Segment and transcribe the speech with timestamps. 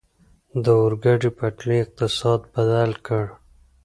[0.63, 3.23] د اورګاډي پټلۍ اقتصاد بدل کړ.